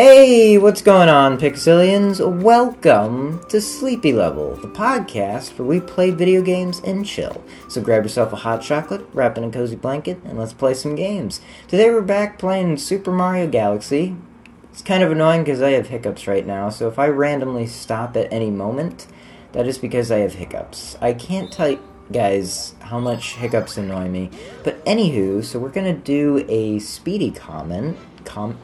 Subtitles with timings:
[0.00, 2.20] Hey, what's going on, Pixilians?
[2.40, 7.42] Welcome to Sleepy Level, the podcast where we play video games and chill.
[7.68, 10.94] So grab yourself a hot chocolate, wrap in a cozy blanket, and let's play some
[10.94, 11.40] games.
[11.66, 14.14] Today we're back playing Super Mario Galaxy.
[14.70, 18.16] It's kind of annoying because I have hiccups right now, so if I randomly stop
[18.16, 19.08] at any moment,
[19.50, 20.96] that is because I have hiccups.
[21.00, 24.30] I can't tell you guys how much hiccups annoy me.
[24.62, 27.98] But anywho, so we're gonna do a speedy comment.
[28.24, 28.58] Com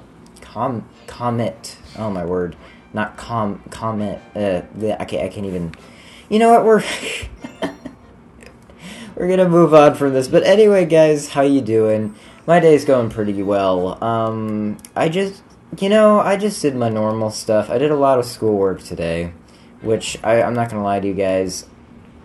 [0.55, 1.77] com comet.
[1.99, 2.57] Oh my word,
[2.93, 4.21] not com comment.
[4.37, 4.63] Uh,
[4.99, 5.25] I can't.
[5.25, 5.75] I can't even.
[6.29, 6.65] You know what?
[6.65, 6.85] We're
[9.17, 10.29] we're gonna move on from this.
[10.29, 12.15] But anyway, guys, how you doing?
[12.47, 14.03] My day's going pretty well.
[14.05, 15.43] Um, I just,
[15.81, 17.69] you know, I just did my normal stuff.
[17.69, 19.33] I did a lot of schoolwork today,
[19.81, 21.67] which I, I'm not gonna lie to you guys,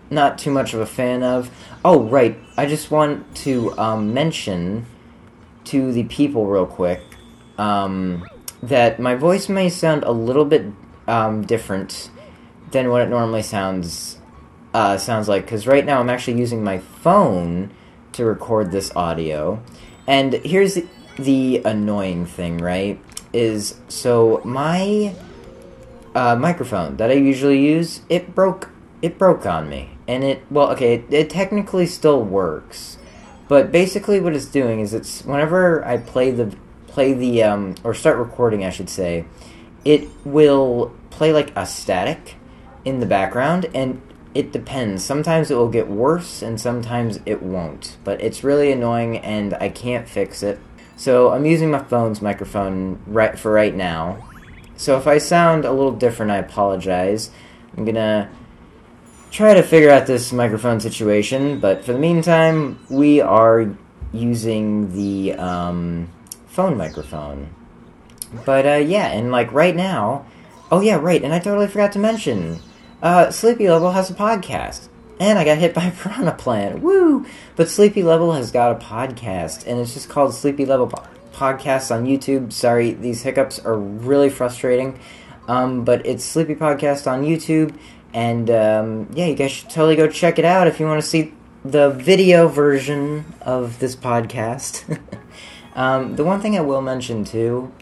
[0.08, 1.50] not too much of a fan of.
[1.84, 2.38] Oh, right.
[2.56, 4.86] I just want to um, mention
[5.64, 7.00] to the people real quick
[7.60, 8.26] um,
[8.62, 10.64] that my voice may sound a little bit
[11.06, 12.10] um, different
[12.70, 14.18] than what it normally sounds
[14.72, 17.70] uh, sounds like because right now I'm actually using my phone
[18.12, 19.62] to record this audio,
[20.06, 22.98] and here's the, the annoying thing, right?
[23.32, 25.14] Is so my
[26.14, 28.70] uh, microphone that I usually use it broke
[29.02, 32.96] it broke on me, and it well okay it, it technically still works,
[33.48, 36.56] but basically what it's doing is it's whenever I play the
[36.90, 39.24] play the um, or start recording, I should say,
[39.84, 42.36] it will play like a static
[42.84, 44.00] in the background, and
[44.34, 45.04] it depends.
[45.04, 47.96] Sometimes it will get worse, and sometimes it won't.
[48.04, 50.58] But it's really annoying, and I can't fix it.
[50.96, 54.28] So I'm using my phone's microphone right for right now.
[54.76, 57.30] So if I sound a little different, I apologize.
[57.76, 58.30] I'm gonna
[59.30, 63.74] try to figure out this microphone situation, but for the meantime, we are
[64.12, 66.08] using the um,
[66.50, 67.54] phone microphone.
[68.44, 70.26] But uh, yeah, and like right now,
[70.70, 72.60] oh yeah, right, and I totally forgot to mention,
[73.02, 76.80] uh, Sleepy Level has a podcast, and I got hit by a piranha plant.
[76.80, 77.24] Woo!
[77.56, 81.94] But Sleepy Level has got a podcast, and it's just called Sleepy Level po- Podcast
[81.94, 82.52] on YouTube.
[82.52, 84.98] Sorry, these hiccups are really frustrating,
[85.48, 87.74] um, but it's Sleepy Podcast on YouTube,
[88.12, 91.08] and um, yeah, you guys should totally go check it out if you want to
[91.08, 91.32] see
[91.64, 94.98] the video version of this podcast.
[95.80, 97.72] Um, the one thing I will mention too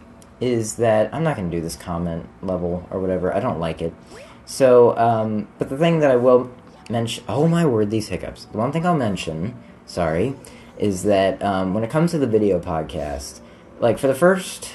[0.41, 3.35] is that I'm not going to do this comment level or whatever.
[3.35, 3.93] I don't like it.
[4.47, 6.49] So, um, but the thing that I will
[6.89, 8.45] mention, oh my word, these hiccups.
[8.45, 10.37] The one thing I'll mention, sorry,
[10.79, 13.41] is that um, when it comes to the video podcast,
[13.81, 14.71] like for the first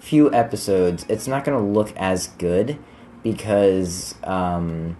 [0.00, 2.78] few episodes, it's not going to look as good
[3.22, 4.96] because, um,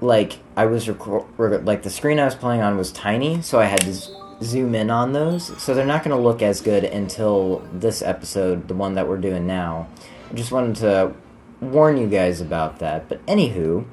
[0.00, 3.80] like I was like the screen I was playing on was tiny, so I had
[3.80, 8.02] to zoom in on those, so they're not going to look as good until this
[8.02, 9.88] episode, the one that we're doing now.
[10.30, 11.14] I just wanted to
[11.60, 13.08] warn you guys about that.
[13.08, 13.86] But anywho,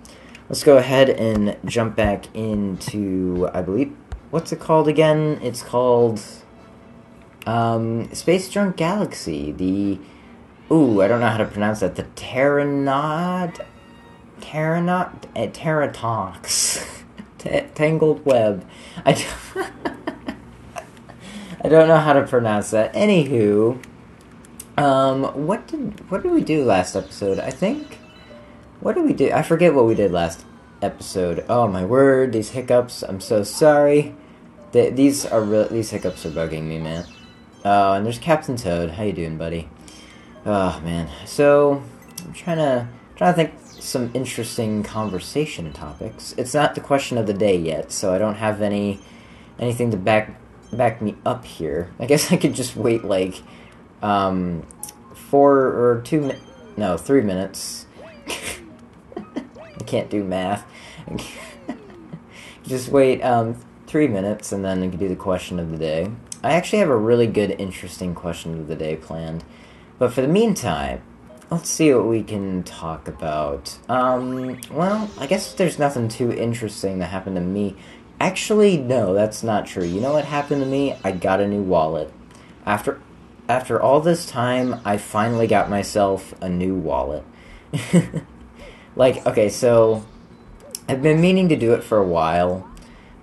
[0.50, 3.96] let's go ahead and jump back into, I believe,
[4.32, 5.40] what's it called again?
[5.42, 6.22] It's called
[7.46, 9.52] um, Space Junk Galaxy.
[9.52, 10.00] The
[10.74, 11.96] ooh, I don't know how to pronounce that.
[11.96, 13.66] The Terranod,
[14.42, 17.04] Terranod, uh, Terratox,
[17.76, 18.68] Tangled Web.
[19.06, 19.72] I.
[21.62, 22.94] I don't know how to pronounce that.
[22.94, 23.84] Anywho,
[24.78, 27.38] um, what did what did we do last episode?
[27.38, 28.00] I think
[28.80, 29.31] what did we do?
[29.31, 30.46] I forget what we did last
[30.81, 31.44] episode.
[31.50, 33.03] Oh my word, these hiccups!
[33.03, 34.16] I'm so sorry.
[34.72, 35.68] The, these are real.
[35.68, 37.06] These hiccups are bugging me, man.
[37.66, 38.91] Oh, and there's Captain Toad.
[38.91, 39.70] How you doing, buddy?
[40.46, 41.09] Oh man.
[41.26, 41.84] So
[42.26, 42.88] I'm trying to
[43.18, 46.34] trying to think some interesting conversation topics.
[46.38, 49.02] It's not the question of the day yet, so I don't have any
[49.59, 50.40] anything to back
[50.72, 51.91] back me up here.
[52.00, 53.41] I guess I could just wait like
[54.02, 54.66] um,
[55.13, 56.40] four or two mi-
[56.78, 57.85] no three minutes.
[59.18, 60.66] I can't do math.
[62.63, 66.12] just wait um, three minutes and then I can do the question of the day.
[66.44, 69.44] I actually have a really good, interesting question of the day planned.
[69.97, 71.02] But for the meantime,
[71.52, 73.78] let's see what we can talk about.
[73.90, 77.76] Um, well, I guess there's nothing too interesting that happened to me
[78.20, 79.86] Actually, no, that's not true.
[79.86, 80.96] You know what happened to me?
[81.04, 82.12] I got a new wallet.
[82.66, 83.02] After
[83.48, 87.24] after all this time, I finally got myself a new wallet.
[88.96, 90.06] like, okay, so
[90.88, 92.70] I've been meaning to do it for a while,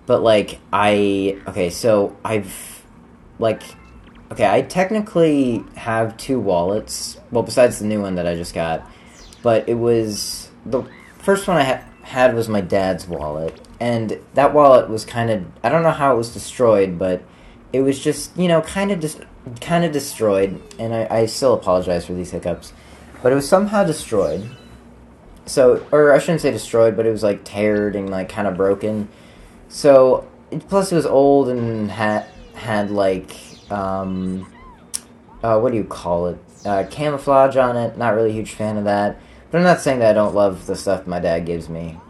[0.06, 2.84] but like I okay, so I've
[3.38, 3.62] like
[4.32, 7.18] okay, I technically have two wallets.
[7.30, 8.88] Well, besides the new one that I just got,
[9.42, 10.84] but it was the
[11.18, 15.44] first one I ha- had was my dad's wallet, and that wallet was kind of
[15.62, 17.22] I don't know how it was destroyed, but
[17.72, 19.20] it was just you know kind of dis-
[19.60, 22.72] kind of destroyed, and I, I still apologize for these hiccups,
[23.22, 24.48] but it was somehow destroyed.
[25.46, 28.56] So, or I shouldn't say destroyed, but it was like teared and like kind of
[28.56, 29.08] broken.
[29.68, 30.28] So,
[30.68, 33.36] plus it was old and had had like
[33.70, 34.52] um,
[35.42, 36.38] uh, what do you call it?
[36.64, 37.96] Uh, camouflage on it.
[37.96, 39.20] Not really a huge fan of that.
[39.50, 42.00] But I'm not saying that I don't love the stuff my dad gives me.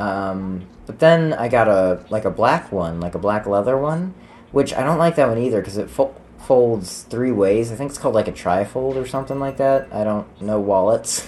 [0.00, 4.14] Um, but then I got a like a black one, like a black leather one,
[4.52, 7.72] which I don't like that one either because it fo- folds three ways.
[7.72, 9.88] I think it's called like a trifold or something like that.
[9.92, 11.26] I don't know wallets.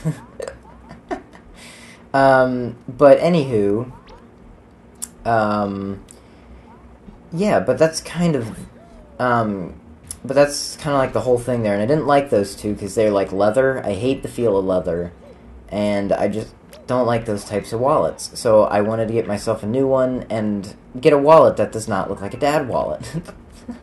[2.15, 3.93] um, but anywho,
[5.25, 6.05] um,
[7.33, 8.57] yeah, but that's kind of,
[9.19, 9.79] um,
[10.25, 11.75] but that's kind of like the whole thing there.
[11.75, 13.85] And I didn't like those two because they're like leather.
[13.85, 15.13] I hate the feel of leather,
[15.69, 16.55] and I just
[16.89, 18.37] don't like those types of wallets.
[18.41, 21.87] So I wanted to get myself a new one and get a wallet that does
[21.87, 23.13] not look like a dad wallet.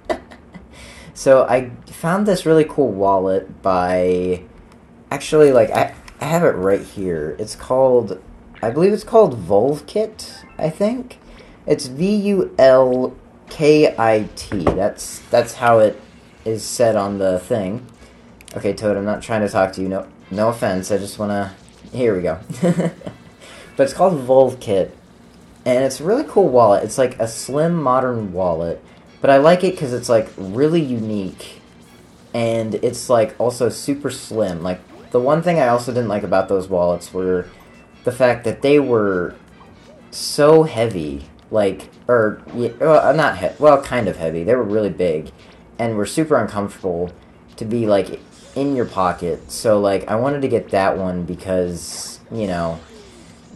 [1.13, 4.43] so I found this really cool wallet by
[5.11, 7.35] actually like I I have it right here.
[7.39, 8.21] It's called
[8.61, 11.19] I believe it's called Vulkit, I think.
[11.67, 13.15] It's V U L
[13.49, 14.63] K I T.
[14.63, 16.01] That's that's how it
[16.43, 17.85] is said on the thing.
[18.57, 19.89] Okay, Toad, I'm not trying to talk to you.
[19.89, 20.91] No no offense.
[20.91, 21.64] I just want to
[21.95, 22.39] here we go.
[22.61, 24.91] but it's called Vulkit,
[25.65, 26.83] and it's a really cool wallet.
[26.83, 28.83] It's like a slim modern wallet,
[29.21, 31.61] but I like it because it's like really unique,
[32.33, 34.61] and it's like also super slim.
[34.61, 34.79] Like
[35.11, 37.47] the one thing I also didn't like about those wallets were
[38.03, 39.35] the fact that they were
[40.11, 44.43] so heavy, like or well, uh, not he- well, kind of heavy.
[44.43, 45.31] They were really big,
[45.79, 47.11] and were super uncomfortable
[47.55, 48.19] to be like
[48.55, 49.51] in your pocket.
[49.51, 52.79] So like I wanted to get that one because, you know,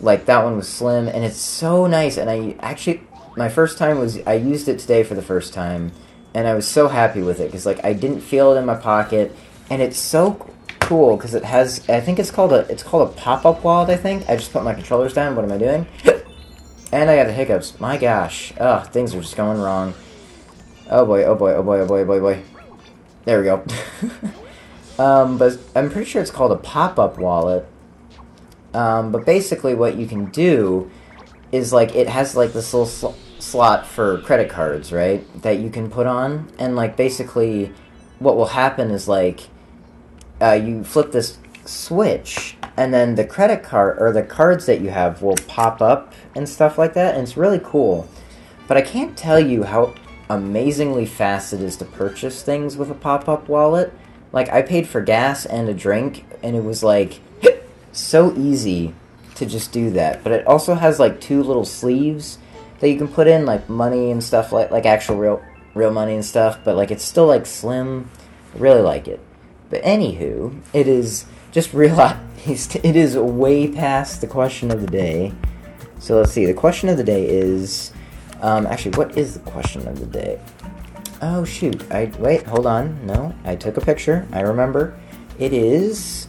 [0.01, 3.01] like that one was slim and it's so nice and I actually
[3.35, 5.91] my first time was I used it today for the first time
[6.33, 8.75] and I was so happy with it cuz like I didn't feel it in my
[8.75, 9.35] pocket
[9.69, 10.45] and it's so
[10.79, 13.97] cool cuz it has I think it's called a it's called a pop-up wallet I
[13.97, 14.29] think.
[14.29, 15.35] I just put my controllers down.
[15.35, 15.87] What am I doing?
[16.91, 17.79] and I got the hiccups.
[17.79, 18.53] My gosh.
[18.59, 19.93] Ugh, things are just going wrong.
[20.89, 22.43] Oh boy, oh boy, oh boy, oh boy, oh boy, oh boy.
[23.25, 23.63] There we go.
[24.99, 27.65] Um, but I'm pretty sure it's called a pop-up wallet.
[28.73, 30.91] Um, but basically, what you can do
[31.51, 35.25] is like it has like this little sl- slot for credit cards, right?
[35.41, 37.71] That you can put on, and like basically,
[38.19, 39.47] what will happen is like
[40.41, 44.89] uh, you flip this switch, and then the credit card or the cards that you
[44.89, 48.07] have will pop up and stuff like that, and it's really cool.
[48.67, 49.95] But I can't tell you how
[50.29, 53.91] amazingly fast it is to purchase things with a pop-up wallet
[54.31, 57.19] like I paid for gas and a drink, and it was like
[57.91, 58.93] so easy
[59.35, 60.23] to just do that.
[60.23, 62.37] But it also has like two little sleeves
[62.79, 65.43] that you can put in like money and stuff like like actual real
[65.73, 66.59] real money and stuff.
[66.63, 68.09] But like it's still like slim.
[68.55, 69.19] I really like it.
[69.69, 75.33] But anywho, it is just realized it is way past the question of the day.
[75.99, 76.45] So let's see.
[76.45, 77.91] The question of the day is
[78.41, 80.39] um, actually what is the question of the day?
[81.21, 81.91] Oh shoot!
[81.91, 82.43] I wait.
[82.43, 83.05] Hold on.
[83.05, 84.25] No, I took a picture.
[84.31, 84.97] I remember.
[85.37, 86.27] It is.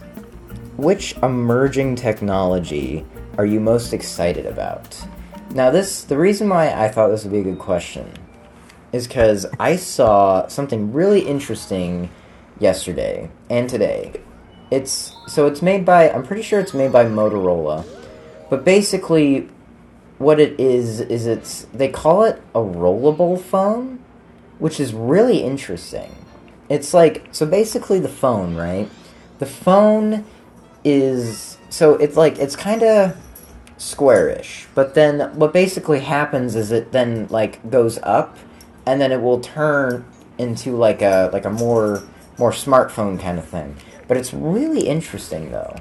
[0.76, 3.04] Which emerging technology
[3.38, 4.98] are you most excited about?
[5.52, 8.12] Now, this the reason why I thought this would be a good question
[8.92, 12.10] is because I saw something really interesting
[12.58, 14.20] yesterday and today.
[14.72, 17.84] It's so it's made by I'm pretty sure it's made by Motorola,
[18.48, 19.48] but basically,
[20.18, 23.99] what it is is it's they call it a rollable phone
[24.60, 26.14] which is really interesting.
[26.68, 28.88] It's like so basically the phone, right?
[29.38, 30.24] The phone
[30.84, 33.16] is so it's like it's kind of
[33.78, 38.36] squarish, but then what basically happens is it then like goes up
[38.86, 40.04] and then it will turn
[40.38, 42.02] into like a like a more
[42.38, 43.76] more smartphone kind of thing.
[44.06, 45.76] But it's really interesting though.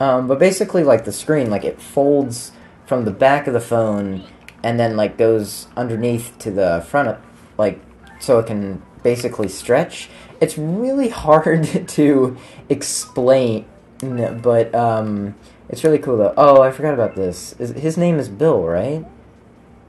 [0.00, 2.52] Um, but basically like the screen like it folds
[2.86, 4.24] from the back of the phone
[4.62, 7.18] and then like goes underneath to the front of
[7.62, 7.80] like
[8.18, 10.08] so it can basically stretch.
[10.40, 12.36] It's really hard to
[12.68, 13.66] explain,
[14.00, 15.34] but um,
[15.68, 16.34] it's really cool though.
[16.36, 17.54] Oh, I forgot about this.
[17.58, 19.06] His name is Bill, right?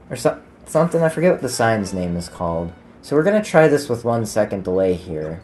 [0.08, 1.02] Or so, something.
[1.02, 2.72] I forget what the sign's name is called.
[3.02, 5.42] So we're gonna try this with one second delay here.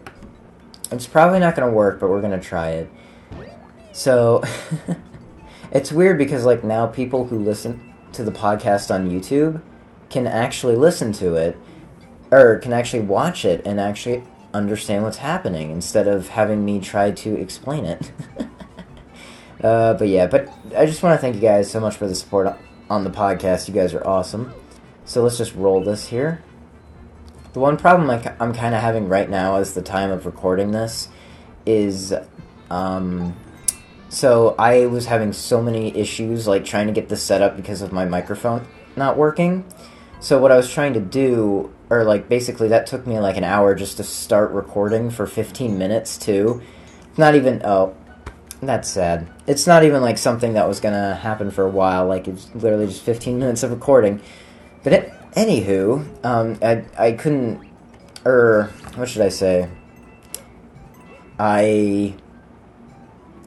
[0.93, 2.91] It's probably not gonna work, but we're gonna try it.
[3.93, 4.43] So
[5.73, 9.61] it's weird because like now people who listen to the podcast on YouTube
[10.09, 11.57] can actually listen to it
[12.31, 14.23] or can actually watch it and actually
[14.53, 18.13] understand what's happening instead of having me try to explain it.
[19.65, 22.15] uh, but yeah, but I just want to thank you guys so much for the
[22.15, 22.57] support
[22.89, 23.69] on the podcast.
[23.69, 24.53] You guys are awesome.
[25.05, 26.43] So let's just roll this here.
[27.53, 30.71] the one problem I, am kind of having right now as the time of recording
[30.71, 31.09] this
[31.67, 32.15] is
[32.71, 33.37] um,
[34.09, 37.83] so I was having so many issues like trying to get this set up because
[37.83, 39.65] of my microphone not working.
[40.21, 43.45] So what I was trying to do or like basically that took me like an
[43.45, 46.62] hour just to start recording for 15 minutes too.
[47.09, 47.97] It's not even oh
[48.62, 49.27] that's sad.
[49.47, 52.07] It's not even like something that was gonna happen for a while.
[52.07, 54.21] Like it's literally just 15 minutes of recording.
[54.83, 57.67] But it, anywho, um, I I couldn't,
[58.25, 59.69] or what should I say?
[61.39, 62.15] I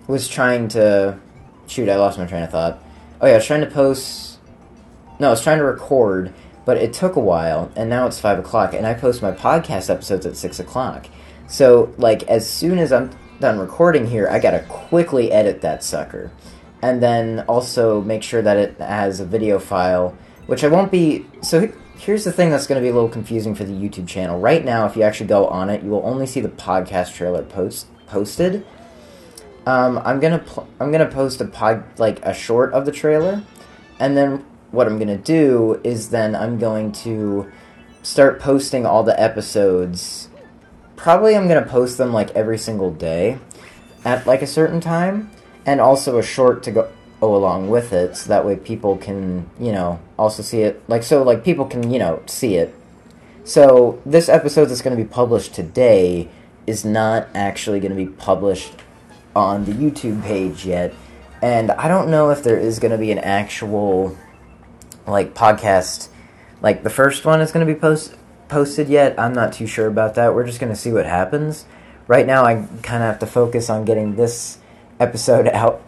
[0.08, 1.20] was trying to
[1.68, 1.90] shoot.
[1.90, 2.84] I lost my train of thought.
[3.22, 4.40] Oh yeah, I was trying to post.
[5.20, 6.34] No, I was trying to record,
[6.66, 9.90] but it took a while, and now it's five o'clock, and I post my podcast
[9.90, 11.08] episodes at six o'clock.
[11.48, 16.32] So like as soon as I'm done recording here, I gotta quickly edit that sucker.
[16.82, 20.18] And then also make sure that it has a video file,
[20.48, 21.26] which I won't be.
[21.42, 24.40] So here's the thing that's to be a little confusing for the YouTube channel.
[24.40, 27.44] Right now, if you actually go on it, you will only see the podcast trailer
[27.44, 28.66] post posted.
[29.66, 33.44] Um, I'm gonna pl- I'm gonna post a pod like a short of the trailer,
[34.00, 37.50] and then what I'm gonna do is then I'm going to
[38.02, 40.28] start posting all the episodes
[41.04, 43.38] probably I'm gonna post them like every single day
[44.06, 45.30] at like a certain time,
[45.66, 49.50] and also a short to go, go along with it, so that way people can
[49.60, 50.82] you know also see it.
[50.88, 52.74] Like so, like people can you know see it.
[53.44, 56.30] So this episode that's going to be published today
[56.66, 58.74] is not actually going to be published
[59.36, 60.94] on the YouTube page yet,
[61.42, 64.18] and I don't know if there is going to be an actual
[65.08, 66.10] like podcast.
[66.62, 68.18] Like the first one is going to be posted
[68.50, 69.20] posted yet.
[69.20, 70.36] I'm not too sure about that.
[70.36, 71.66] We're just going to see what happens.
[72.08, 74.60] Right now, I kind of have to focus on getting this
[75.00, 75.82] episode out.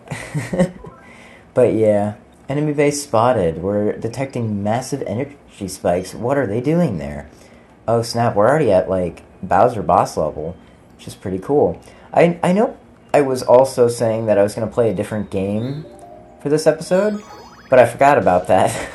[1.53, 2.15] but yeah,
[2.49, 3.59] enemy base spotted.
[3.59, 6.13] We're detecting massive energy spikes.
[6.13, 7.29] What are they doing there?
[7.87, 10.57] Oh snap, we're already at like Bowser boss level,
[10.97, 11.79] which is pretty cool.
[12.11, 12.77] I, I know
[13.13, 15.85] I was also saying that I was going to play a different game
[16.41, 17.21] for this episode,
[17.69, 18.89] but I forgot about that.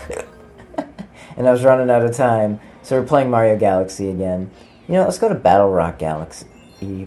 [1.36, 2.60] and I was running out of time.
[2.82, 4.50] So we're playing Mario Galaxy again.
[4.88, 6.46] You know, let's go to Battle Rock Galaxy.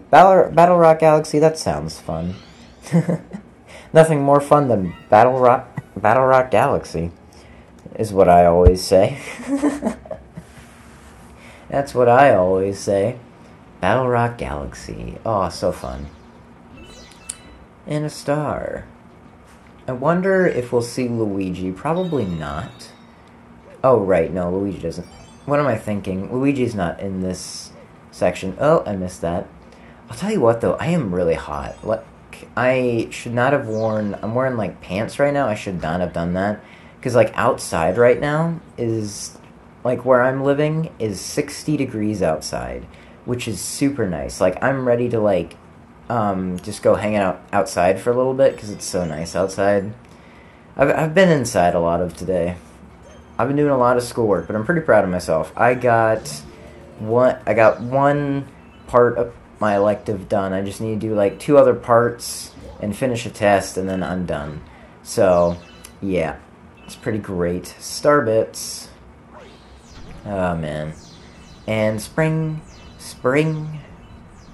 [0.09, 2.35] Battle, Battle Rock Galaxy, that sounds fun.
[3.93, 7.11] Nothing more fun than Battle Rock, Battle Rock Galaxy,
[7.95, 9.19] is what I always say.
[11.69, 13.17] That's what I always say.
[13.81, 15.17] Battle Rock Galaxy.
[15.25, 16.07] Oh, so fun.
[17.85, 18.85] And a star.
[19.87, 21.71] I wonder if we'll see Luigi.
[21.71, 22.89] Probably not.
[23.83, 25.07] Oh, right, no, Luigi doesn't
[25.45, 26.31] what am I thinking?
[26.31, 27.71] Luigi's not in this
[28.11, 28.55] section.
[28.59, 29.47] Oh, I missed that.
[30.09, 31.85] I'll tell you what, though, I am really hot.
[31.85, 32.05] Like,
[32.55, 34.17] I should not have worn...
[34.21, 35.47] I'm wearing, like, pants right now.
[35.47, 36.63] I should not have done that.
[36.97, 39.37] Because, like, outside right now is...
[39.83, 42.85] Like, where I'm living is 60 degrees outside.
[43.25, 44.39] Which is super nice.
[44.39, 45.57] Like, I'm ready to, like,
[46.09, 48.55] um, just go hang out outside for a little bit.
[48.55, 49.93] Because it's so nice outside.
[50.75, 52.57] I've, I've been inside a lot of today.
[53.37, 55.51] I've been doing a lot of schoolwork, but I'm pretty proud of myself.
[55.55, 56.27] I got
[56.99, 57.37] one.
[57.45, 58.47] I got one
[58.87, 60.53] part of my elective done.
[60.53, 64.03] I just need to do like two other parts and finish a test, and then
[64.03, 64.61] I'm done.
[65.03, 65.57] So,
[66.01, 66.37] yeah,
[66.85, 67.63] it's pretty great.
[67.79, 68.87] Starbits.
[70.25, 70.93] Oh man,
[71.67, 72.61] and spring,
[72.97, 73.81] spring,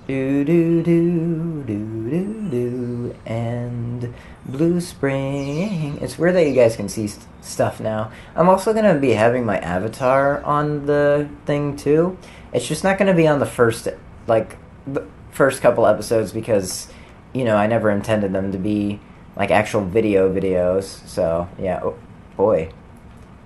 [0.09, 4.11] do do do do do do, and
[4.43, 5.99] Blue Spring.
[6.01, 8.11] It's weird that you guys can see st- stuff now.
[8.35, 12.17] I'm also to be having my avatar on the thing too.
[12.51, 13.87] It's just not to be on the first,
[14.25, 16.91] like, the first couple episodes because,
[17.31, 18.99] you know, I never intended them to be,
[19.35, 20.85] like, actual video videos.
[21.07, 21.81] So, yeah.
[21.83, 21.99] Oh,
[22.35, 22.71] boy.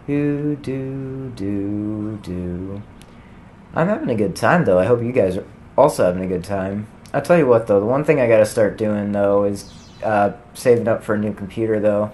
[0.08, 2.82] Do, do, do, do.
[3.75, 4.79] I'm having a good time, though.
[4.79, 5.46] I hope you guys are
[5.77, 6.88] also having a good time.
[7.13, 7.80] I'll tell you what, though.
[7.80, 9.72] The one thing I got to start doing, though, is
[10.03, 12.12] uh, saving up for a new computer though,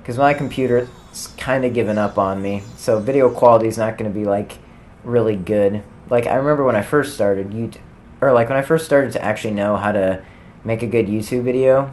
[0.00, 0.88] because my computer's
[1.36, 2.62] kind of given up on me.
[2.76, 4.58] So video quality is not going to be like
[5.04, 5.82] really good.
[6.08, 7.70] Like I remember when I first started, you
[8.20, 10.22] or like when I first started to actually know how to
[10.64, 11.92] make a good YouTube video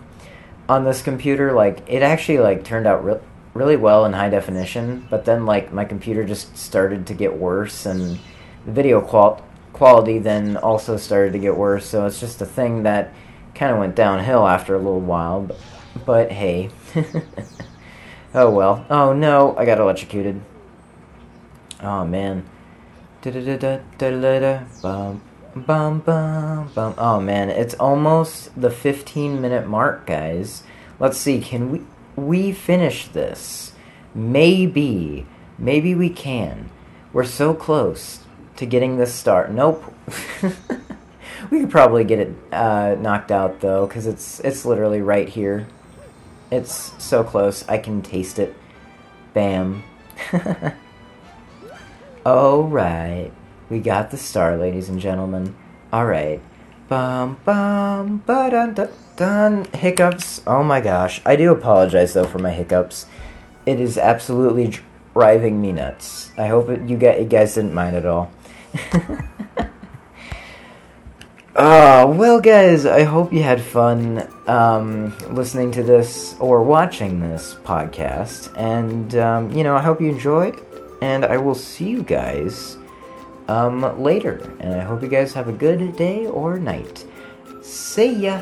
[0.68, 3.20] on this computer, like it actually like turned out re-
[3.54, 5.08] really well in high definition.
[5.10, 8.20] But then like my computer just started to get worse, and
[8.66, 9.44] the video qual-
[9.80, 11.86] quality then also started to get worse.
[11.86, 13.14] So it's just a thing that
[13.56, 15.58] kind of went downhill after a little while, but,
[16.06, 16.70] but hey.
[18.36, 18.86] oh well.
[18.90, 20.42] Oh no, I got electrocuted.
[21.82, 22.44] Oh man.
[25.56, 26.94] Bum, bum, bum.
[26.98, 30.64] Oh man, it's almost the 15 minute mark, guys.
[31.00, 31.82] Let's see, can we
[32.18, 33.72] we finish this?
[34.14, 35.26] Maybe.
[35.58, 36.70] Maybe we can.
[37.14, 38.26] We're so close
[38.60, 39.52] to getting this start.
[39.52, 39.82] Nope.
[41.50, 45.66] we could probably get it uh, knocked out though, because it's it's literally right here.
[46.52, 47.68] It's so close.
[47.70, 48.56] I can taste it.
[49.34, 49.84] Bam.
[52.26, 53.32] Alright.
[53.70, 55.56] We got the star, ladies and gentlemen.
[55.94, 56.42] Alright.
[56.90, 59.66] Bum bum ba dun dun dun.
[59.74, 60.42] Hiccups.
[60.46, 61.22] Oh my gosh.
[61.26, 63.06] I do apologize though for my hiccups.
[63.66, 64.80] It is absolutely
[65.14, 66.32] driving me nuts.
[66.38, 68.32] I hope it, you, get, you guys didn't mind at all.
[71.62, 77.56] Oh, well, guys, I hope you had fun um, listening to this or watching this
[77.66, 78.56] podcast.
[78.56, 80.58] And, um, you know, I hope you enjoyed.
[81.02, 82.78] And I will see you guys
[83.50, 84.56] um, later.
[84.62, 87.06] And I hope you guys have a good day or night.
[87.62, 88.42] See ya!